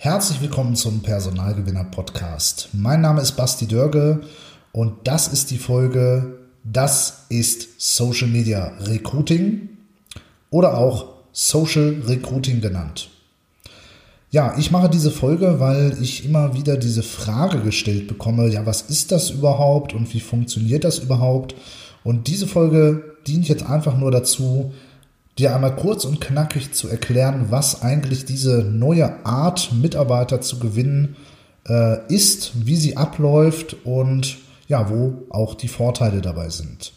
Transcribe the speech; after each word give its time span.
Herzlich 0.00 0.40
willkommen 0.40 0.76
zum 0.76 1.02
Personalgewinner 1.02 1.82
Podcast. 1.82 2.68
Mein 2.72 3.00
Name 3.00 3.20
ist 3.20 3.32
Basti 3.32 3.66
Dörge 3.66 4.20
und 4.70 4.92
das 5.02 5.26
ist 5.26 5.50
die 5.50 5.58
Folge 5.58 6.38
Das 6.62 7.24
ist 7.30 7.80
Social 7.80 8.28
Media 8.28 8.74
Recruiting 8.82 9.70
oder 10.50 10.78
auch 10.78 11.14
Social 11.32 12.00
Recruiting 12.06 12.60
genannt. 12.60 13.10
Ja, 14.30 14.56
ich 14.56 14.70
mache 14.70 14.88
diese 14.88 15.10
Folge, 15.10 15.58
weil 15.58 15.96
ich 16.00 16.24
immer 16.24 16.54
wieder 16.54 16.76
diese 16.76 17.02
Frage 17.02 17.58
gestellt 17.60 18.06
bekomme, 18.06 18.46
ja, 18.46 18.64
was 18.64 18.82
ist 18.82 19.10
das 19.10 19.30
überhaupt 19.30 19.94
und 19.94 20.14
wie 20.14 20.20
funktioniert 20.20 20.84
das 20.84 21.00
überhaupt? 21.00 21.56
Und 22.04 22.28
diese 22.28 22.46
Folge 22.46 23.16
dient 23.26 23.48
jetzt 23.48 23.64
einfach 23.64 23.98
nur 23.98 24.12
dazu, 24.12 24.72
dir 25.38 25.54
einmal 25.54 25.76
kurz 25.76 26.04
und 26.04 26.20
knackig 26.20 26.72
zu 26.72 26.88
erklären, 26.88 27.46
was 27.50 27.82
eigentlich 27.82 28.24
diese 28.24 28.62
neue 28.62 29.24
Art, 29.24 29.72
Mitarbeiter 29.72 30.40
zu 30.40 30.58
gewinnen, 30.58 31.16
äh, 31.68 31.98
ist, 32.12 32.66
wie 32.66 32.76
sie 32.76 32.96
abläuft 32.96 33.76
und 33.84 34.38
ja, 34.66 34.90
wo 34.90 35.26
auch 35.30 35.54
die 35.54 35.68
Vorteile 35.68 36.20
dabei 36.20 36.50
sind. 36.50 36.92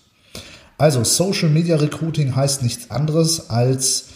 Also 0.78 1.04
Social 1.04 1.50
Media 1.50 1.76
Recruiting 1.76 2.36
heißt 2.36 2.64
nichts 2.64 2.90
anderes 2.90 3.50
als 3.50 4.08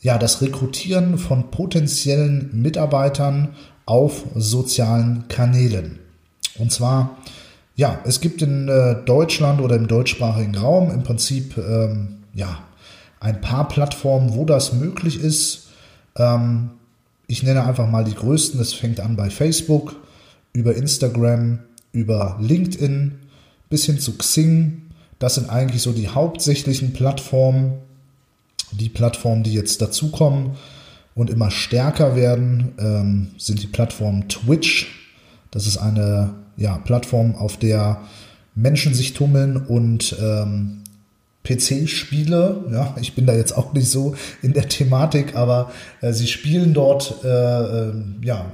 ja, 0.00 0.18
das 0.18 0.40
Rekrutieren 0.40 1.18
von 1.18 1.50
potenziellen 1.50 2.50
Mitarbeitern 2.60 3.54
auf 3.86 4.24
sozialen 4.34 5.28
Kanälen. 5.28 5.98
Und 6.58 6.72
zwar, 6.72 7.18
ja, 7.76 8.00
es 8.04 8.20
gibt 8.20 8.42
in 8.42 8.68
äh, 8.68 8.96
Deutschland 9.04 9.60
oder 9.60 9.76
im 9.76 9.88
deutschsprachigen 9.88 10.56
Raum 10.56 10.90
im 10.90 11.02
Prinzip, 11.02 11.56
ähm, 11.56 12.24
ja, 12.34 12.58
ein 13.22 13.40
paar 13.40 13.68
Plattformen, 13.68 14.34
wo 14.34 14.44
das 14.44 14.72
möglich 14.72 15.20
ist. 15.20 15.68
Ähm, 16.16 16.70
ich 17.28 17.42
nenne 17.42 17.64
einfach 17.64 17.88
mal 17.88 18.04
die 18.04 18.14
größten. 18.14 18.60
Es 18.60 18.74
fängt 18.74 19.00
an 19.00 19.16
bei 19.16 19.30
Facebook, 19.30 19.94
über 20.52 20.74
Instagram, 20.74 21.60
über 21.92 22.36
LinkedIn 22.40 23.14
bis 23.70 23.86
hin 23.86 24.00
zu 24.00 24.18
Xing. 24.18 24.82
Das 25.20 25.36
sind 25.36 25.48
eigentlich 25.48 25.82
so 25.82 25.92
die 25.92 26.08
hauptsächlichen 26.08 26.92
Plattformen. 26.92 27.74
Die 28.72 28.88
Plattformen, 28.88 29.44
die 29.44 29.54
jetzt 29.54 29.80
dazukommen 29.80 30.56
und 31.14 31.30
immer 31.30 31.50
stärker 31.50 32.16
werden, 32.16 32.72
ähm, 32.78 33.28
sind 33.38 33.62
die 33.62 33.66
Plattform 33.68 34.28
Twitch. 34.28 35.10
Das 35.50 35.66
ist 35.66 35.76
eine 35.76 36.34
ja, 36.56 36.78
Plattform, 36.78 37.36
auf 37.36 37.56
der 37.56 38.00
Menschen 38.54 38.94
sich 38.94 39.14
tummeln 39.14 39.56
und 39.58 40.16
ähm, 40.20 40.81
PC-Spiele. 41.44 42.64
Ja, 42.72 42.94
ich 43.00 43.14
bin 43.14 43.26
da 43.26 43.34
jetzt 43.34 43.56
auch 43.56 43.72
nicht 43.72 43.90
so 43.90 44.14
in 44.42 44.52
der 44.52 44.68
Thematik, 44.68 45.34
aber 45.34 45.70
äh, 46.00 46.12
sie 46.12 46.26
spielen 46.26 46.74
dort 46.74 47.24
äh, 47.24 47.28
äh, 47.28 47.92
ja, 48.22 48.46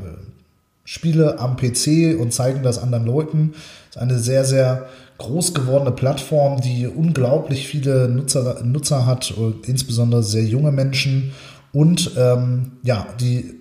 Spiele 0.84 1.39
am 1.39 1.56
PC 1.56 2.19
und 2.19 2.33
zeigen 2.33 2.62
das 2.62 2.78
anderen 2.78 3.05
Leuten. 3.05 3.53
Das 3.89 3.97
ist 3.97 4.03
eine 4.03 4.19
sehr, 4.19 4.44
sehr 4.44 4.86
groß 5.19 5.53
gewordene 5.53 5.92
Plattform, 5.92 6.61
die 6.61 6.86
unglaublich 6.86 7.69
viele 7.69 8.09
Nutzer, 8.09 8.62
Nutzer 8.62 9.05
hat, 9.05 9.34
insbesondere 9.66 10.22
sehr 10.22 10.44
junge 10.44 10.72
Menschen. 10.72 11.32
Und 11.72 12.12
ähm, 12.16 12.72
ja, 12.82 13.06
die 13.21 13.38
äh, 13.38 13.54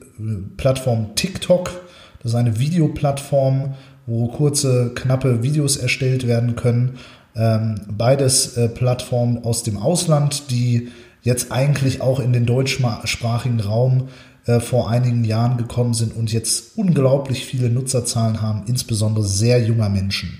Plattform 0.55 1.15
TikTok, 1.15 1.71
das 2.23 2.31
ist 2.31 2.35
eine 2.35 2.59
Videoplattform, 2.59 3.75
wo 4.05 4.27
kurze, 4.27 4.91
knappe 4.95 5.43
Videos 5.43 5.75
erstellt 5.75 6.27
werden 6.27 6.55
können 6.55 6.97
beides 7.89 8.57
äh, 8.57 8.67
Plattformen 8.67 9.43
aus 9.43 9.63
dem 9.63 9.77
Ausland, 9.77 10.49
die 10.49 10.89
jetzt 11.21 11.51
eigentlich 11.51 12.01
auch 12.01 12.19
in 12.19 12.33
den 12.33 12.45
deutschsprachigen 12.45 13.59
Raum 13.59 14.07
äh, 14.45 14.59
vor 14.59 14.89
einigen 14.89 15.23
Jahren 15.25 15.57
gekommen 15.57 15.93
sind 15.93 16.15
und 16.15 16.31
jetzt 16.31 16.77
unglaublich 16.77 17.45
viele 17.45 17.69
Nutzerzahlen 17.69 18.41
haben, 18.41 18.63
insbesondere 18.67 19.25
sehr 19.25 19.61
junger 19.61 19.89
Menschen. 19.89 20.39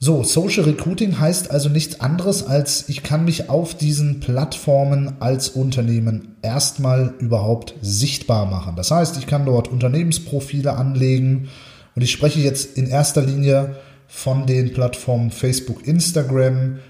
So, 0.00 0.22
Social 0.22 0.62
Recruiting 0.62 1.18
heißt 1.18 1.50
also 1.50 1.68
nichts 1.68 1.98
anderes 1.98 2.46
als, 2.46 2.88
ich 2.88 3.02
kann 3.02 3.24
mich 3.24 3.50
auf 3.50 3.74
diesen 3.74 4.20
Plattformen 4.20 5.14
als 5.18 5.48
Unternehmen 5.48 6.36
erstmal 6.40 7.14
überhaupt 7.18 7.74
sichtbar 7.82 8.46
machen. 8.46 8.76
Das 8.76 8.92
heißt, 8.92 9.18
ich 9.18 9.26
kann 9.26 9.44
dort 9.44 9.66
Unternehmensprofile 9.66 10.74
anlegen 10.74 11.48
und 11.96 12.02
ich 12.02 12.12
spreche 12.12 12.38
jetzt 12.38 12.78
in 12.78 12.86
erster 12.86 13.22
Linie 13.22 13.74
von 14.08 14.46
den 14.46 14.72
Plattformen 14.72 15.30
Facebook, 15.30 15.86
Instagram, 15.86 16.80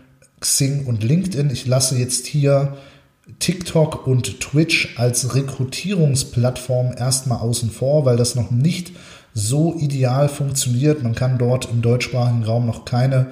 Xing 0.40 0.86
und 0.86 1.02
LinkedIn. 1.02 1.50
Ich 1.50 1.66
lasse 1.66 1.98
jetzt 1.98 2.26
hier 2.26 2.78
TikTok 3.40 4.06
und 4.06 4.40
Twitch 4.40 4.96
als 4.96 5.34
Rekrutierungsplattform 5.34 6.94
erstmal 6.96 7.40
außen 7.40 7.70
vor, 7.70 8.06
weil 8.06 8.16
das 8.16 8.36
noch 8.36 8.50
nicht 8.50 8.92
so 9.34 9.76
ideal 9.78 10.28
funktioniert. 10.28 11.02
Man 11.02 11.14
kann 11.14 11.38
dort 11.38 11.68
im 11.70 11.82
deutschsprachigen 11.82 12.44
Raum 12.44 12.66
noch 12.66 12.84
keine 12.84 13.26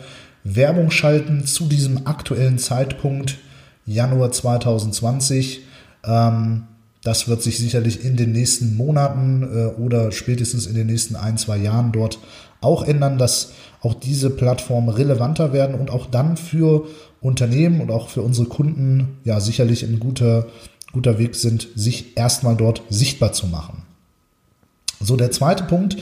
Werbung 0.44 0.90
schalten 0.90 1.46
zu 1.46 1.66
diesem 1.66 2.06
aktuellen 2.06 2.58
Zeitpunkt, 2.58 3.38
Januar 3.86 4.32
2020. 4.32 5.62
Ähm, 6.04 6.64
das 7.06 7.28
wird 7.28 7.42
sich 7.42 7.58
sicherlich 7.58 8.04
in 8.04 8.16
den 8.16 8.32
nächsten 8.32 8.74
Monaten 8.76 9.42
äh, 9.42 9.66
oder 9.80 10.10
spätestens 10.10 10.66
in 10.66 10.74
den 10.74 10.88
nächsten 10.88 11.14
ein, 11.14 11.38
zwei 11.38 11.56
Jahren 11.56 11.92
dort 11.92 12.18
auch 12.60 12.82
ändern, 12.82 13.16
dass 13.16 13.52
auch 13.80 13.94
diese 13.94 14.30
Plattformen 14.30 14.88
relevanter 14.88 15.52
werden 15.52 15.78
und 15.78 15.90
auch 15.90 16.06
dann 16.06 16.36
für 16.36 16.86
Unternehmen 17.20 17.80
und 17.80 17.90
auch 17.92 18.08
für 18.08 18.22
unsere 18.22 18.48
Kunden 18.48 19.18
ja 19.24 19.38
sicherlich 19.38 19.84
ein 19.84 20.00
guter, 20.00 20.48
guter 20.92 21.18
Weg 21.18 21.36
sind, 21.36 21.68
sich 21.76 22.16
erstmal 22.16 22.56
dort 22.56 22.82
sichtbar 22.88 23.32
zu 23.32 23.46
machen. 23.46 23.82
So, 24.98 25.16
der 25.16 25.30
zweite 25.30 25.64
Punkt, 25.64 25.96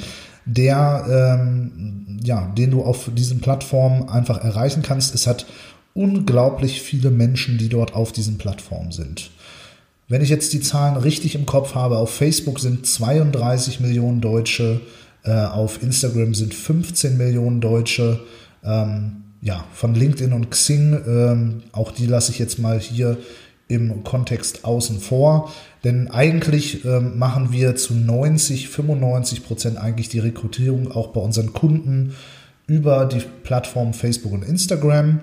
der, 0.47 1.39
ähm, 1.39 2.21
ja, 2.23 2.53
den 2.57 2.71
du 2.71 2.83
auf 2.83 3.11
diesen 3.15 3.41
Plattformen 3.41 4.09
einfach 4.09 4.43
erreichen 4.43 4.83
kannst, 4.83 5.15
es 5.15 5.27
hat 5.27 5.45
unglaublich 5.93 6.81
viele 6.81 7.11
Menschen, 7.11 7.59
die 7.59 7.69
dort 7.69 7.95
auf 7.95 8.13
diesen 8.13 8.39
Plattformen 8.39 8.93
sind. 8.93 9.31
Wenn 10.15 10.23
ich 10.23 10.31
jetzt 10.31 10.53
die 10.53 10.61
Zahlen 10.61 10.97
richtig 10.97 11.35
im 11.35 11.45
Kopf 11.45 11.75
habe, 11.75 11.99
auf 11.99 12.09
Facebook 12.09 12.61
sind 12.61 12.87
32 12.87 13.81
Millionen 13.81 14.21
Deutsche, 14.21 14.81
äh, 15.25 15.33
auf 15.33 15.83
Instagram 15.83 16.35
sind 16.35 16.55
15 16.55 17.17
Millionen 17.17 17.61
Deutsche. 17.61 18.21
Ähm, 18.65 19.25
ja, 19.41 19.65
von 19.73 19.97
LinkedIn 19.97 20.33
und 20.33 20.53
Xing, 20.53 21.03
ähm, 21.05 21.63
auch 21.73 21.91
die 21.91 22.07
lasse 22.07 22.31
ich 22.31 22.39
jetzt 22.39 22.61
mal 22.61 22.79
hier 22.79 23.19
im 23.67 24.05
Kontext 24.05 24.65
außen 24.65 25.01
vor. 25.01 25.53
Denn 25.83 26.07
eigentlich 26.13 26.85
ähm, 26.85 27.19
machen 27.19 27.51
wir 27.51 27.75
zu 27.75 27.95
90, 27.95 28.69
95 28.69 29.45
Prozent 29.45 29.79
eigentlich 29.79 30.11
die 30.11 30.21
Rekrutierung 30.21 30.93
auch 30.93 31.09
bei 31.09 31.21
unseren 31.21 31.53
Kunden 31.53 32.15
über 32.69 33.07
die 33.07 33.23
Plattform 33.43 33.93
Facebook 33.95 34.31
und 34.31 34.45
Instagram. 34.45 35.23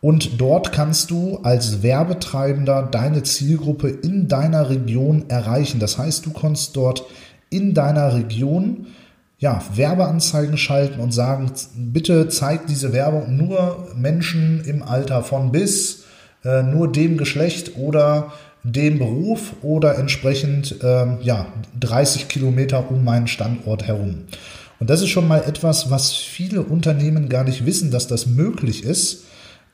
Und 0.00 0.40
dort 0.40 0.72
kannst 0.72 1.10
du 1.10 1.38
als 1.42 1.82
Werbetreibender 1.82 2.82
deine 2.82 3.22
Zielgruppe 3.22 3.88
in 3.88 4.28
deiner 4.28 4.68
Region 4.68 5.24
erreichen. 5.28 5.80
Das 5.80 5.98
heißt, 5.98 6.26
du 6.26 6.32
kannst 6.32 6.76
dort 6.76 7.04
in 7.50 7.74
deiner 7.74 8.14
Region 8.14 8.86
ja, 9.38 9.62
Werbeanzeigen 9.74 10.56
schalten 10.56 11.00
und 11.00 11.12
sagen, 11.12 11.50
bitte 11.76 12.28
zeigt 12.28 12.70
diese 12.70 12.92
Werbung 12.92 13.36
nur 13.36 13.88
Menschen 13.94 14.64
im 14.64 14.82
Alter 14.82 15.22
von 15.22 15.52
bis, 15.52 16.04
äh, 16.44 16.62
nur 16.62 16.90
dem 16.90 17.18
Geschlecht 17.18 17.76
oder 17.76 18.32
dem 18.62 18.98
Beruf 18.98 19.54
oder 19.62 19.96
entsprechend 19.98 20.76
ähm, 20.82 21.18
ja, 21.22 21.46
30 21.78 22.28
Kilometer 22.28 22.90
um 22.90 23.04
meinen 23.04 23.28
Standort 23.28 23.86
herum. 23.86 24.24
Und 24.78 24.90
das 24.90 25.02
ist 25.02 25.08
schon 25.08 25.28
mal 25.28 25.42
etwas, 25.46 25.90
was 25.90 26.14
viele 26.14 26.62
Unternehmen 26.62 27.28
gar 27.28 27.44
nicht 27.44 27.64
wissen, 27.64 27.90
dass 27.90 28.08
das 28.08 28.26
möglich 28.26 28.84
ist, 28.84 29.24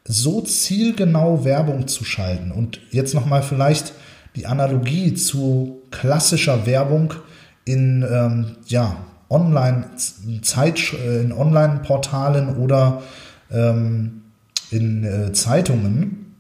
so 0.05 0.41
zielgenau 0.41 1.45
Werbung 1.45 1.89
zu 1.89 2.05
schalten. 2.05 2.51
Und 2.51 2.81
jetzt 2.91 3.15
nochmal 3.15 3.43
vielleicht 3.43 3.93
die 4.37 4.47
Analogie 4.47 5.15
zu 5.15 5.83
klassischer 5.91 6.67
Werbung 6.67 7.15
in 7.65 8.05
ähm, 8.11 8.57
ja, 8.67 8.97
Online 9.29 9.87
Zeit 10.43 10.93
äh, 10.93 11.21
in 11.23 11.33
Online-Portalen 11.33 12.57
oder 12.57 13.03
ähm, 13.51 14.23
in 14.71 15.05
äh, 15.05 15.33
Zeitungen. 15.33 16.35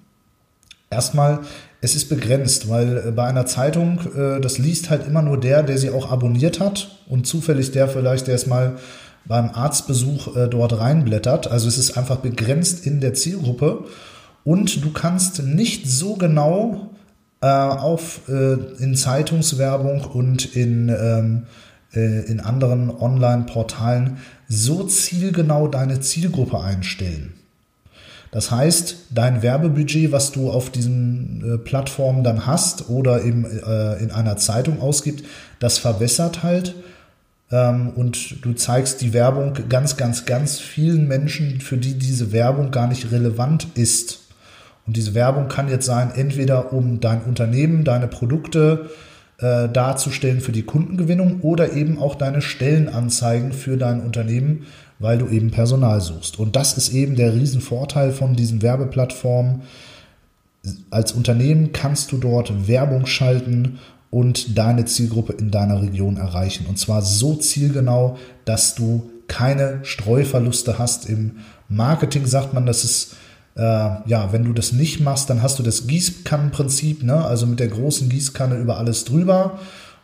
Erstmal 0.90 1.40
es 1.84 1.96
ist 1.96 2.08
begrenzt, 2.08 2.68
weil 2.68 3.08
äh, 3.08 3.10
bei 3.10 3.24
einer 3.24 3.44
Zeitung, 3.44 4.00
äh, 4.16 4.40
das 4.40 4.58
liest 4.58 4.88
halt 4.88 5.06
immer 5.06 5.20
nur 5.20 5.38
der, 5.38 5.62
der 5.62 5.78
sie 5.78 5.90
auch 5.90 6.10
abonniert 6.10 6.60
hat 6.60 6.98
und 7.08 7.26
zufällig 7.26 7.72
der 7.72 7.88
vielleicht, 7.88 8.28
der 8.28 8.36
es 8.36 8.46
mal 8.46 8.78
beim 9.24 9.50
Arztbesuch 9.50 10.36
äh, 10.36 10.48
dort 10.48 10.78
reinblättert. 10.78 11.50
Also 11.50 11.68
es 11.68 11.78
ist 11.78 11.96
einfach 11.96 12.16
begrenzt 12.16 12.86
in 12.86 13.00
der 13.00 13.14
Zielgruppe 13.14 13.84
und 14.44 14.84
du 14.84 14.92
kannst 14.92 15.42
nicht 15.42 15.88
so 15.88 16.14
genau 16.14 16.88
auf 17.44 18.20
in 18.28 18.94
Zeitungswerbung 18.94 20.02
und 20.02 20.54
in 20.54 20.88
ähm, 20.90 21.46
in 21.92 22.38
anderen 22.38 22.88
Online-Portalen 22.88 24.18
so 24.48 24.84
zielgenau 24.84 25.66
deine 25.66 25.98
Zielgruppe 25.98 26.60
einstellen. 26.60 27.32
Das 28.32 28.50
heißt, 28.50 28.96
dein 29.10 29.42
Werbebudget, 29.42 30.10
was 30.10 30.32
du 30.32 30.50
auf 30.50 30.70
diesen 30.70 31.44
äh, 31.44 31.58
Plattformen 31.58 32.24
dann 32.24 32.46
hast 32.46 32.88
oder 32.88 33.22
eben 33.22 33.44
äh, 33.44 34.02
in 34.02 34.10
einer 34.10 34.38
Zeitung 34.38 34.80
ausgibt, 34.80 35.24
das 35.60 35.76
verwässert 35.76 36.42
halt. 36.42 36.74
Ähm, 37.52 37.90
und 37.90 38.44
du 38.44 38.54
zeigst 38.54 39.00
die 39.00 39.12
Werbung 39.12 39.52
ganz, 39.68 39.96
ganz, 39.96 40.24
ganz 40.24 40.58
vielen 40.58 41.06
Menschen, 41.06 41.60
für 41.60 41.76
die 41.76 41.94
diese 41.94 42.32
Werbung 42.32 42.70
gar 42.70 42.88
nicht 42.88 43.12
relevant 43.12 43.68
ist. 43.74 44.20
Und 44.86 44.96
diese 44.96 45.14
Werbung 45.14 45.46
kann 45.46 45.68
jetzt 45.68 45.86
sein, 45.86 46.10
entweder 46.14 46.72
um 46.72 46.98
dein 46.98 47.22
Unternehmen, 47.22 47.84
deine 47.84 48.08
Produkte 48.08 48.90
äh, 49.38 49.68
darzustellen 49.68 50.40
für 50.40 50.50
die 50.50 50.64
Kundengewinnung 50.64 51.40
oder 51.42 51.72
eben 51.74 51.98
auch 51.98 52.16
deine 52.16 52.42
Stellenanzeigen 52.42 53.52
für 53.52 53.76
dein 53.76 54.00
Unternehmen 54.00 54.66
weil 55.02 55.18
du 55.18 55.26
eben 55.28 55.50
Personal 55.50 56.00
suchst. 56.00 56.38
Und 56.38 56.56
das 56.56 56.78
ist 56.78 56.94
eben 56.94 57.16
der 57.16 57.34
Riesenvorteil 57.34 58.12
von 58.12 58.36
diesen 58.36 58.62
Werbeplattformen. 58.62 59.62
Als 60.90 61.12
Unternehmen 61.12 61.72
kannst 61.72 62.12
du 62.12 62.18
dort 62.18 62.68
Werbung 62.68 63.04
schalten 63.06 63.80
und 64.12 64.58
deine 64.58 64.84
Zielgruppe 64.84 65.32
in 65.32 65.50
deiner 65.50 65.80
Region 65.80 66.18
erreichen. 66.18 66.66
Und 66.68 66.78
zwar 66.78 67.00
so 67.00 67.34
zielgenau, 67.34 68.18
dass 68.44 68.74
du 68.74 69.10
keine 69.26 69.80
Streuverluste 69.84 70.78
hast. 70.78 71.08
Im 71.08 71.38
Marketing 71.70 72.26
sagt 72.26 72.52
man, 72.52 72.66
das 72.66 72.84
ist 72.84 73.16
äh, 73.56 73.60
ja, 73.60 74.28
wenn 74.30 74.44
du 74.44 74.52
das 74.52 74.72
nicht 74.72 75.00
machst, 75.00 75.30
dann 75.30 75.42
hast 75.42 75.58
du 75.58 75.62
das 75.62 75.86
Gießkannenprinzip, 75.86 77.02
ne? 77.02 77.24
also 77.24 77.46
mit 77.46 77.58
der 77.58 77.68
großen 77.68 78.10
Gießkanne 78.10 78.56
über 78.56 78.76
alles 78.76 79.04
drüber. 79.04 79.58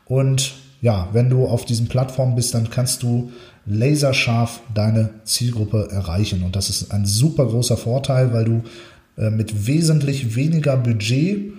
Und 0.06 0.54
ja, 0.81 1.08
wenn 1.12 1.28
du 1.28 1.46
auf 1.46 1.66
diesen 1.66 1.88
Plattformen 1.88 2.34
bist, 2.34 2.54
dann 2.54 2.70
kannst 2.70 3.02
du 3.02 3.31
laserscharf 3.66 4.61
deine 4.75 5.11
Zielgruppe 5.25 5.88
erreichen. 5.90 6.44
Und 6.44 6.56
das 6.56 6.70
ist 6.70 6.93
ein 6.93 7.04
super 7.04 7.44
großer 7.44 7.76
Vorteil, 7.76 8.32
weil 8.32 8.46
du 8.46 8.62
äh, 9.19 9.28
mit 9.28 9.66
wesentlich 9.66 10.34
weniger 10.34 10.78
Budget 10.78 11.52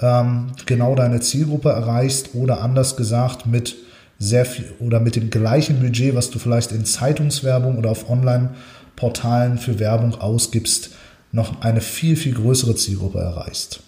ähm, 0.00 0.48
genau 0.66 0.94
deine 0.94 1.20
Zielgruppe 1.20 1.70
erreichst 1.70 2.34
oder 2.34 2.60
anders 2.62 2.96
gesagt 2.96 3.46
mit 3.46 3.76
sehr 4.18 4.44
viel 4.44 4.72
oder 4.78 5.00
mit 5.00 5.16
dem 5.16 5.30
gleichen 5.30 5.80
Budget, 5.80 6.14
was 6.14 6.30
du 6.30 6.38
vielleicht 6.38 6.72
in 6.72 6.84
Zeitungswerbung 6.84 7.78
oder 7.78 7.90
auf 7.90 8.08
Online-Portalen 8.08 9.58
für 9.58 9.78
Werbung 9.78 10.14
ausgibst, 10.14 10.90
noch 11.32 11.62
eine 11.62 11.80
viel, 11.80 12.16
viel 12.16 12.34
größere 12.34 12.76
Zielgruppe 12.76 13.18
erreichst. 13.18 13.80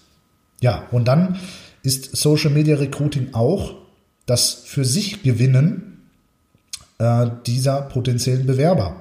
Ja, 0.61 0.85
und 0.91 1.07
dann 1.07 1.39
ist 1.83 2.17
Social 2.17 2.51
Media 2.51 2.77
Recruiting 2.77 3.35
auch 3.35 3.75
das 4.27 4.63
für 4.65 4.85
sich 4.85 5.23
Gewinnen 5.23 6.03
äh, 6.99 7.29
dieser 7.47 7.83
potenziellen 7.83 8.47
Bewerber. 8.47 8.97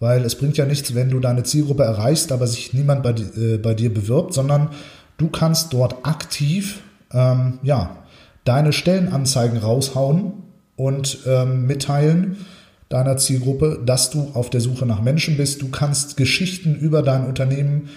Weil 0.00 0.24
es 0.24 0.36
bringt 0.36 0.56
ja 0.56 0.66
nichts, 0.66 0.94
wenn 0.94 1.10
du 1.10 1.18
deine 1.18 1.42
Zielgruppe 1.42 1.82
erreichst, 1.82 2.30
aber 2.30 2.46
sich 2.46 2.72
niemand 2.74 3.02
bei, 3.02 3.10
äh, 3.10 3.56
bei 3.56 3.74
dir 3.74 3.92
bewirbt, 3.92 4.34
sondern 4.34 4.70
du 5.18 5.28
kannst 5.28 5.74
dort 5.74 6.06
aktiv 6.06 6.80
ähm, 7.12 7.58
ja, 7.62 7.98
deine 8.44 8.72
Stellenanzeigen 8.72 9.58
raushauen 9.58 10.32
und 10.76 11.18
ähm, 11.26 11.66
mitteilen 11.66 12.38
deiner 12.88 13.18
Zielgruppe, 13.18 13.82
dass 13.84 14.10
du 14.10 14.30
auf 14.32 14.48
der 14.48 14.62
Suche 14.62 14.86
nach 14.86 15.02
Menschen 15.02 15.36
bist. 15.36 15.60
Du 15.60 15.68
kannst 15.68 16.16
Geschichten 16.16 16.74
über 16.74 17.02
dein 17.02 17.26
Unternehmen 17.26 17.90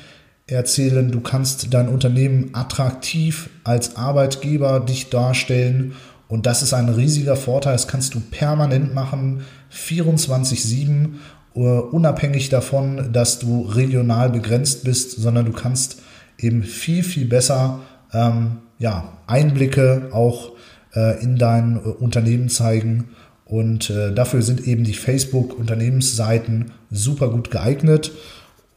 erzählen, 0.47 1.09
du 1.11 1.21
kannst 1.21 1.73
dein 1.73 1.87
Unternehmen 1.87 2.49
attraktiv 2.53 3.49
als 3.63 3.95
Arbeitgeber 3.95 4.81
dich 4.81 5.09
darstellen 5.09 5.93
und 6.27 6.45
das 6.45 6.61
ist 6.61 6.73
ein 6.73 6.89
riesiger 6.89 7.35
Vorteil. 7.35 7.73
Das 7.73 7.87
kannst 7.87 8.15
du 8.15 8.19
permanent 8.19 8.93
machen, 8.93 9.41
24-7, 9.73 11.07
uh, 11.55 11.65
äh, 11.65 11.79
unabhängig 11.81 12.49
davon, 12.49 13.13
dass 13.13 13.39
du 13.39 13.61
regional 13.61 14.29
begrenzt 14.29 14.83
bist, 14.83 15.11
sondern 15.11 15.45
du 15.45 15.51
kannst 15.51 16.01
eben 16.41 16.63
viel, 16.63 17.03
viel 17.03 17.25
besser 17.25 17.79
ähm, 18.13 18.57
ja, 18.79 19.17
Einblicke 19.27 20.09
auch 20.11 20.51
äh, 20.95 21.21
in 21.23 21.37
dein 21.37 21.77
äh, 21.77 21.79
Unternehmen 21.79 22.49
zeigen. 22.49 23.09
Und 23.45 23.89
äh, 23.89 24.13
dafür 24.13 24.41
sind 24.41 24.67
eben 24.67 24.83
die 24.83 24.93
Facebook-Unternehmensseiten 24.93 26.71
super 26.89 27.29
gut 27.29 27.51
geeignet, 27.51 28.11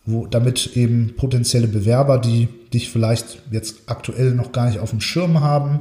wo, 0.05 0.27
damit 0.27 0.77
eben 0.77 1.15
potenzielle 1.17 1.69
Bewerber, 1.69 2.19
die 2.19 2.49
dich 2.73 2.91
vielleicht 2.91 3.41
jetzt 3.51 3.83
aktuell 3.87 4.33
noch 4.33 4.53
gar 4.53 4.67
nicht 4.67 4.81
auf 4.81 4.91
dem 4.91 5.01
Schirm 5.01 5.41
haben 5.41 5.81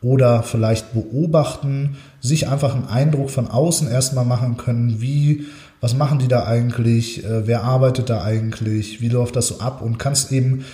oder 0.00 0.42
vielleicht 0.42 0.94
beobachten, 0.94 1.96
sich 2.20 2.48
einfach 2.48 2.74
einen 2.74 2.86
Eindruck 2.86 3.30
von 3.30 3.48
außen 3.48 3.90
erstmal 3.90 4.24
machen 4.24 4.56
können, 4.56 5.00
wie, 5.00 5.46
was 5.80 5.96
machen 5.96 6.20
die 6.20 6.28
da 6.28 6.44
eigentlich, 6.44 7.24
äh, 7.24 7.46
wer 7.46 7.64
arbeitet 7.64 8.08
da 8.08 8.22
eigentlich, 8.22 9.00
wie 9.00 9.08
läuft 9.08 9.36
das 9.36 9.48
so 9.48 9.58
ab 9.58 9.82
und 9.82 9.98
kannst 9.98 10.32
eben 10.32 10.64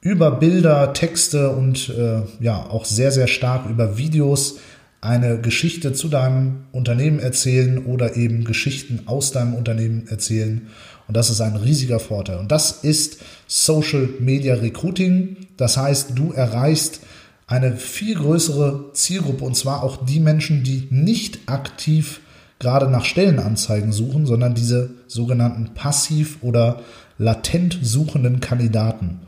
über 0.00 0.30
Bilder, 0.32 0.92
Texte 0.92 1.50
und 1.50 1.90
äh, 1.90 2.22
ja 2.40 2.56
auch 2.56 2.84
sehr, 2.84 3.12
sehr 3.12 3.26
stark 3.26 3.68
über 3.68 3.98
Videos 3.98 4.58
eine 5.00 5.40
Geschichte 5.40 5.92
zu 5.92 6.08
deinem 6.08 6.64
Unternehmen 6.72 7.20
erzählen 7.20 7.84
oder 7.84 8.16
eben 8.16 8.44
Geschichten 8.44 9.02
aus 9.06 9.32
deinem 9.32 9.54
Unternehmen 9.54 10.06
erzählen. 10.08 10.68
Und 11.08 11.16
das 11.16 11.30
ist 11.30 11.40
ein 11.40 11.56
riesiger 11.56 12.00
Vorteil. 12.00 12.38
Und 12.38 12.52
das 12.52 12.84
ist 12.84 13.18
Social 13.46 14.08
Media 14.20 14.54
Recruiting. 14.54 15.36
Das 15.56 15.76
heißt, 15.76 16.12
du 16.14 16.32
erreichst 16.32 17.00
eine 17.46 17.76
viel 17.76 18.14
größere 18.14 18.92
Zielgruppe 18.92 19.44
und 19.44 19.56
zwar 19.56 19.82
auch 19.82 20.04
die 20.04 20.20
Menschen, 20.20 20.62
die 20.62 20.86
nicht 20.90 21.40
aktiv 21.46 22.20
gerade 22.60 22.88
nach 22.88 23.04
Stellenanzeigen 23.04 23.90
suchen, 23.90 24.26
sondern 24.26 24.54
diese 24.54 24.90
sogenannten 25.08 25.74
passiv 25.74 26.38
oder 26.42 26.82
latent 27.18 27.78
suchenden 27.82 28.40
Kandidaten. 28.40 29.20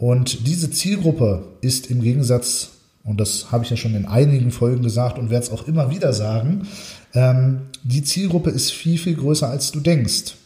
Und 0.00 0.46
diese 0.46 0.70
Zielgruppe 0.70 1.44
ist 1.60 1.90
im 1.90 2.00
Gegensatz, 2.00 2.70
und 3.04 3.20
das 3.20 3.52
habe 3.52 3.64
ich 3.64 3.70
ja 3.70 3.76
schon 3.76 3.94
in 3.94 4.06
einigen 4.06 4.50
Folgen 4.50 4.82
gesagt 4.82 5.18
und 5.18 5.28
werde 5.28 5.44
es 5.44 5.52
auch 5.52 5.68
immer 5.68 5.90
wieder 5.90 6.14
sagen, 6.14 6.66
ähm, 7.12 7.66
die 7.84 8.02
Zielgruppe 8.02 8.48
ist 8.48 8.72
viel, 8.72 8.96
viel 8.96 9.14
größer, 9.14 9.50
als 9.50 9.72
du 9.72 9.80
denkst. 9.80 10.36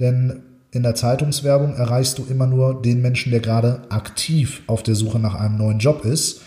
Denn 0.00 0.42
in 0.70 0.82
der 0.82 0.94
Zeitungswerbung 0.94 1.76
erreichst 1.76 2.18
du 2.18 2.26
immer 2.28 2.46
nur 2.46 2.82
den 2.82 3.00
Menschen, 3.00 3.30
der 3.32 3.40
gerade 3.40 3.80
aktiv 3.88 4.60
auf 4.66 4.82
der 4.82 4.94
Suche 4.94 5.18
nach 5.18 5.34
einem 5.34 5.56
neuen 5.56 5.78
Job 5.78 6.04
ist. 6.04 6.42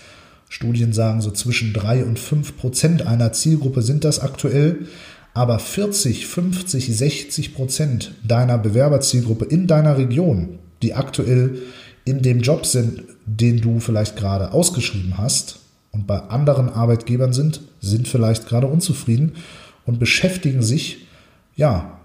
Studien 0.48 0.94
sagen, 0.94 1.22
so 1.22 1.32
zwischen 1.32 1.74
drei 1.74 2.06
und 2.06 2.20
fünf 2.20 2.56
Prozent 2.56 3.08
einer 3.08 3.34
Zielgruppe 3.34 3.82
sind 3.82 4.04
das 4.04 4.20
aktuell. 4.20 4.86
Aber 5.34 5.58
40, 5.58 6.28
50, 6.28 6.96
60 6.96 7.56
Prozent 7.56 8.14
deiner 8.24 8.60
Bewerberzielgruppe 8.60 9.46
in 9.46 9.66
deiner 9.66 9.98
Region, 9.98 10.60
die 10.84 10.94
aktuell 10.94 11.58
in 12.06 12.22
dem 12.22 12.42
Job 12.42 12.66
sind, 12.66 13.04
den 13.26 13.62
du 13.62 13.80
vielleicht 13.80 14.16
gerade 14.16 14.52
ausgeschrieben 14.52 15.18
hast 15.18 15.60
und 15.92 16.08
bei 16.08 16.20
anderen 16.20 16.70
Arbeitgebern 16.70 17.34
sind, 17.34 17.62
sind 17.82 18.08
vielleicht 18.08 18.48
gerade 18.48 18.68
unzufrieden 18.68 19.34
und 19.86 20.00
beschäftigen 20.00 20.62
sich, 20.62 21.08
ja, 21.56 22.00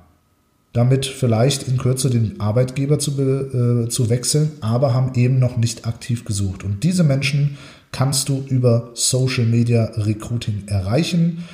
damit 0.73 1.07
vielleicht 1.07 1.67
in 1.67 1.79
Kürze 1.79 2.11
den 2.11 2.41
Arbeitgeber 2.41 2.99
zu, 2.99 3.11
äh, 3.21 3.89
zu 3.89 4.11
wechseln, 4.11 4.53
aber 4.61 4.95
haben 4.95 5.15
eben 5.15 5.39
noch 5.39 5.57
nicht 5.57 5.87
aktiv 5.87 6.25
gesucht. 6.25 6.63
Und 6.63 6.85
diese 6.85 7.05
Menschen 7.05 7.57
kannst 7.91 8.29
du 8.29 8.45
über 8.49 8.91
Social 8.95 9.47
Media 9.47 9.85
Recruiting 9.97 10.65
erreichen. 10.67 11.45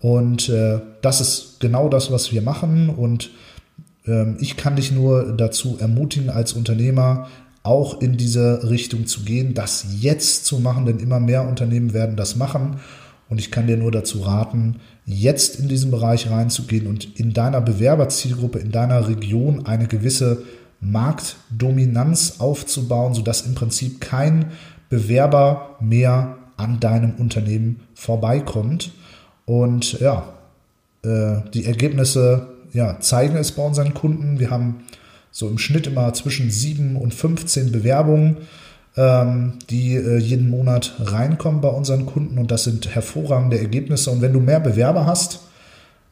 Und 0.00 0.48
äh, 0.48 0.80
das 1.02 1.20
ist 1.20 1.60
genau 1.60 1.88
das, 1.88 2.10
was 2.10 2.32
wir 2.32 2.42
machen. 2.42 2.88
Und 2.88 3.30
ähm, 4.06 4.36
ich 4.40 4.56
kann 4.56 4.76
dich 4.76 4.90
nur 4.90 5.32
dazu 5.36 5.76
ermutigen, 5.78 6.30
als 6.30 6.54
Unternehmer 6.54 7.28
auch 7.62 8.00
in 8.00 8.16
diese 8.16 8.68
Richtung 8.68 9.06
zu 9.06 9.22
gehen, 9.22 9.54
das 9.54 9.86
jetzt 10.00 10.46
zu 10.46 10.58
machen, 10.58 10.86
denn 10.86 10.98
immer 10.98 11.20
mehr 11.20 11.46
Unternehmen 11.46 11.92
werden 11.92 12.16
das 12.16 12.36
machen. 12.36 12.80
Und 13.28 13.38
ich 13.38 13.50
kann 13.50 13.66
dir 13.66 13.76
nur 13.76 13.92
dazu 13.92 14.20
raten, 14.20 14.76
jetzt 15.06 15.58
in 15.58 15.68
diesen 15.68 15.90
Bereich 15.90 16.30
reinzugehen 16.30 16.86
und 16.86 17.18
in 17.18 17.32
deiner 17.32 17.60
Bewerberzielgruppe, 17.60 18.58
in 18.58 18.72
deiner 18.72 19.08
Region 19.08 19.66
eine 19.66 19.86
gewisse 19.86 20.42
Marktdominanz 20.80 22.40
aufzubauen, 22.40 23.14
sodass 23.14 23.46
im 23.46 23.54
Prinzip 23.54 24.00
kein 24.00 24.52
Bewerber 24.90 25.76
mehr 25.80 26.36
an 26.56 26.80
deinem 26.80 27.14
Unternehmen 27.14 27.80
vorbeikommt. 27.94 28.92
Und 29.46 29.98
ja, 30.00 30.34
äh, 31.02 31.36
die 31.54 31.64
Ergebnisse 31.64 32.48
ja, 32.72 33.00
zeigen 33.00 33.36
es 33.36 33.52
bei 33.52 33.64
unseren 33.64 33.94
Kunden. 33.94 34.38
Wir 34.38 34.50
haben 34.50 34.84
so 35.32 35.48
im 35.48 35.58
Schnitt 35.58 35.88
immer 35.88 36.12
zwischen 36.14 36.50
7 36.50 36.94
und 36.94 37.12
15 37.12 37.72
Bewerbungen 37.72 38.36
ähm, 38.96 39.54
die 39.70 39.94
äh, 39.94 40.18
jeden 40.18 40.50
Monat 40.50 40.94
reinkommen 40.98 41.60
bei 41.60 41.68
unseren 41.68 42.06
Kunden 42.06 42.38
und 42.38 42.50
das 42.50 42.64
sind 42.64 42.94
hervorragende 42.94 43.58
Ergebnisse. 43.58 44.10
Und 44.10 44.20
wenn 44.20 44.32
du 44.32 44.40
mehr 44.40 44.60
Bewerber 44.60 45.06
hast, 45.06 45.40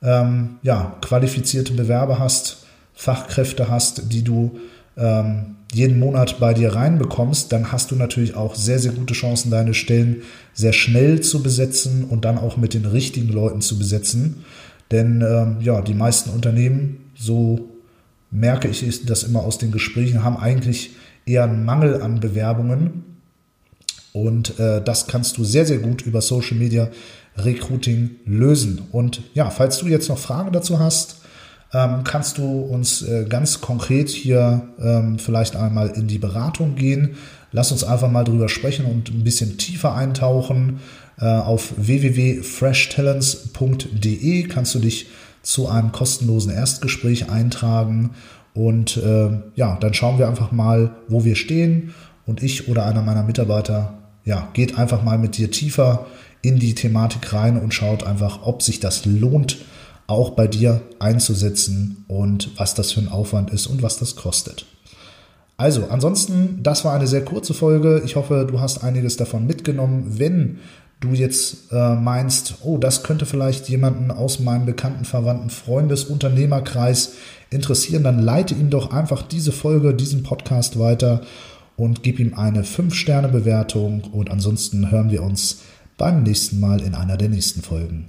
ähm, 0.03 0.57
ja, 0.63 0.97
qualifizierte 1.03 1.75
Bewerber 1.75 2.19
hast, 2.19 2.65
Fachkräfte 2.95 3.69
hast, 3.69 4.13
die 4.13 4.25
du 4.25 4.59
ähm, 4.97 5.57
jeden 5.73 5.99
Monat 5.99 6.41
bei 6.41 6.55
dir 6.55 6.75
reinbekommst, 6.75 7.53
dann 7.53 7.71
hast 7.71 7.91
du 7.91 7.97
natürlich 7.97 8.35
auch 8.35 8.55
sehr, 8.55 8.79
sehr 8.79 8.93
gute 8.93 9.15
Chancen, 9.15 9.51
deine 9.51 9.75
Stellen 9.75 10.23
sehr 10.53 10.73
schnell 10.73 11.21
zu 11.21 11.43
besetzen 11.43 12.05
und 12.05 12.25
dann 12.25 12.39
auch 12.39 12.57
mit 12.57 12.75
den 12.75 12.87
richtigen 12.87 13.29
Leuten 13.29 13.61
zu 13.61 13.79
besetzen. 13.79 14.45
Denn 14.91 15.21
ähm, 15.21 15.59
ja, 15.61 15.83
die 15.83 15.95
meisten 15.95 16.31
Unternehmen, 16.31 17.11
so 17.15 17.69
merke 18.31 18.69
ich 18.69 19.07
das 19.07 19.23
immer 19.23 19.41
aus 19.41 19.59
den 19.59 19.73
Gesprächen, 19.73 20.25
haben 20.25 20.37
eigentlich 20.37 20.91
eher 21.27 21.45
einen 21.45 21.65
Mangel 21.65 22.01
an 22.03 22.21
Bewerbungen. 22.21 23.05
Und 24.13 24.59
äh, 24.59 24.83
das 24.83 25.07
kannst 25.07 25.39
du 25.39 25.45
sehr, 25.45 25.67
sehr 25.67 25.79
gut 25.79 26.03
über 26.03 26.21
Social 26.21 26.57
Media 26.57 26.91
Recruiting 27.37 28.11
lösen. 28.27 28.83
Und 28.93 29.23
ja, 29.35 29.51
falls 29.51 29.79
du 29.79 29.87
jetzt 29.87 30.09
noch 30.09 30.19
Fragen 30.19 30.53
dazu 30.53 30.79
hast, 30.79 31.20
ähm, 31.73 32.05
kannst 32.05 32.39
du 32.39 32.61
uns 32.61 33.03
äh, 33.03 33.27
ganz 33.29 33.61
konkret 33.61 34.09
hier 34.09 34.63
ähm, 34.81 35.19
vielleicht 35.19 35.57
einmal 35.57 35.91
in 35.91 36.07
die 36.09 36.19
Beratung 36.19 36.75
gehen. 36.75 37.17
Lass 37.53 37.71
uns 37.73 37.85
einfach 37.85 38.11
mal 38.11 38.25
drüber 38.25 38.49
sprechen 38.49 38.87
und 38.87 39.11
ein 39.11 39.25
bisschen 39.25 39.59
tiefer 39.59 39.95
eintauchen. 39.95 40.81
Äh, 41.21 41.27
auf 41.27 41.75
www.freshtalents.de 41.77 44.45
kannst 44.45 44.75
du 44.75 44.79
dich 44.79 45.09
zu 45.43 45.69
einem 45.69 45.93
kostenlosen 45.93 46.51
Erstgespräch 46.53 47.31
eintragen 47.31 48.11
und 48.53 48.97
äh, 48.97 49.31
ja, 49.55 49.77
dann 49.81 49.95
schauen 49.95 50.19
wir 50.19 50.27
einfach 50.29 50.53
mal, 50.53 50.97
wo 51.09 51.25
wir 51.25 51.37
stehen 51.37 51.95
und 52.27 52.43
ich 52.43 52.69
oder 52.69 52.85
einer 52.87 53.03
meiner 53.03 53.23
Mitarbeiter 53.23 53.95
ja, 54.25 54.49
geht 54.53 54.79
einfach 54.79 55.03
mal 55.03 55.19
mit 55.19 55.39
dir 55.39 55.51
tiefer 55.51 56.07
in 56.43 56.59
die 56.59 56.75
Thematik 56.75 57.33
rein 57.33 57.59
und 57.59 57.75
schaut 57.75 58.05
einfach, 58.05 58.41
ob 58.43 58.63
sich 58.63 58.81
das 58.81 59.05
lohnt, 59.05 59.59
auch 60.11 60.31
bei 60.31 60.47
dir 60.47 60.83
einzusetzen 60.99 62.05
und 62.09 62.59
was 62.59 62.75
das 62.75 62.93
für 62.93 63.01
ein 63.01 63.09
Aufwand 63.09 63.51
ist 63.51 63.67
und 63.67 63.83
was 63.83 63.99
das 63.99 64.17
kostet. 64.17 64.67
Also, 65.57 65.89
ansonsten, 65.91 66.61
das 66.63 66.85
war 66.85 66.95
eine 66.95 67.07
sehr 67.07 67.25
kurze 67.25 67.53
Folge. 67.53 68.03
Ich 68.05 68.17
hoffe, 68.17 68.47
du 68.51 68.61
hast 68.61 68.83
einiges 68.83 69.17
davon 69.17 69.47
mitgenommen. 69.47 70.15
Wenn 70.19 70.59
du 71.01 71.11
jetzt 71.11 71.71
äh, 71.71 71.95
meinst, 71.95 72.57
oh, 72.63 72.79
das 72.79 73.03
könnte 73.03 73.27
vielleicht 73.27 73.69
jemanden 73.69 74.11
aus 74.11 74.41
meinem 74.41 74.67
bekannten, 74.67 75.05
verwandten 75.05 75.51
Freundes, 75.51 76.05
Unternehmerkreis 76.05 77.13
interessieren, 77.51 78.05
dann 78.05 78.19
leite 78.19 78.55
ihm 78.55 78.71
doch 78.71 78.91
einfach 78.91 79.23
diese 79.23 79.53
Folge, 79.53 79.95
diesen 79.95 80.23
Podcast 80.23 80.79
weiter 80.79 81.21
und 81.77 82.03
gib 82.03 82.19
ihm 82.21 82.35
eine 82.35 82.63
5-Sterne-Bewertung. 82.63 84.05
Und 84.13 84.31
ansonsten 84.31 84.91
hören 84.91 85.11
wir 85.11 85.23
uns 85.23 85.61
beim 85.99 86.23
nächsten 86.23 86.59
Mal 86.59 86.81
in 86.81 86.95
einer 86.95 87.17
der 87.17 87.29
nächsten 87.29 87.63
Folgen. 87.63 88.09